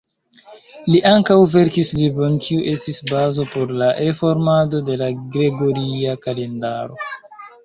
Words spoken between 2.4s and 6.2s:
kiu estis bazo por la reformado de la gregoria